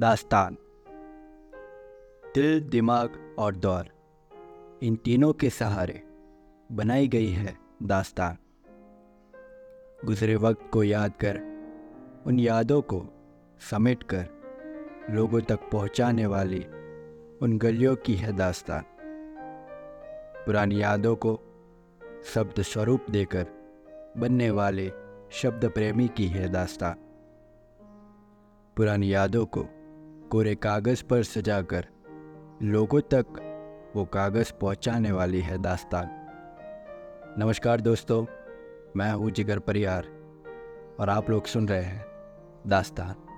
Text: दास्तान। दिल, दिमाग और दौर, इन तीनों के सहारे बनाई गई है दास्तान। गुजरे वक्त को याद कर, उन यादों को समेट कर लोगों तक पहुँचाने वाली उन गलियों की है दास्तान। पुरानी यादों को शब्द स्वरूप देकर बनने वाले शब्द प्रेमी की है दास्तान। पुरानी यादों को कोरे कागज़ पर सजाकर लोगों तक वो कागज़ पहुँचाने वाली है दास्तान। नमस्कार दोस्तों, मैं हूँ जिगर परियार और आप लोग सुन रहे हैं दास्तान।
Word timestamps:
दास्तान। 0.00 0.56
दिल, 2.34 2.60
दिमाग 2.60 3.36
और 3.38 3.56
दौर, 3.56 3.84
इन 4.82 4.96
तीनों 4.96 5.32
के 5.32 5.50
सहारे 5.50 6.02
बनाई 6.72 7.08
गई 7.08 7.28
है 7.28 7.58
दास्तान। 7.82 8.36
गुजरे 10.04 10.36
वक्त 10.36 10.70
को 10.72 10.84
याद 10.84 11.12
कर, 11.24 11.40
उन 12.26 12.38
यादों 12.38 12.82
को 12.82 13.06
समेट 13.70 14.02
कर 14.02 14.28
लोगों 15.10 15.40
तक 15.40 15.60
पहुँचाने 15.72 16.26
वाली 16.26 16.60
उन 17.42 17.58
गलियों 17.58 17.96
की 17.96 18.14
है 18.14 18.32
दास्तान। 18.32 18.82
पुरानी 20.46 20.82
यादों 20.82 21.16
को 21.16 21.40
शब्द 22.34 22.62
स्वरूप 22.62 23.06
देकर 23.10 23.46
बनने 24.16 24.50
वाले 24.50 24.92
शब्द 25.30 25.70
प्रेमी 25.70 26.08
की 26.08 26.26
है 26.26 26.48
दास्तान। 26.48 26.94
पुरानी 28.76 29.14
यादों 29.14 29.46
को 29.46 29.66
कोरे 30.32 30.54
कागज़ 30.54 31.04
पर 31.04 31.22
सजाकर 31.22 31.86
लोगों 32.62 33.00
तक 33.00 33.26
वो 33.96 34.04
कागज़ 34.04 34.52
पहुँचाने 34.60 35.12
वाली 35.12 35.40
है 35.40 35.58
दास्तान। 35.58 36.08
नमस्कार 37.38 37.80
दोस्तों, 37.80 38.26
मैं 38.96 39.12
हूँ 39.12 39.30
जिगर 39.30 39.58
परियार 39.58 40.04
और 41.00 41.08
आप 41.08 41.30
लोग 41.30 41.44
सुन 41.44 41.68
रहे 41.68 41.82
हैं 41.82 42.06
दास्तान। 42.66 43.31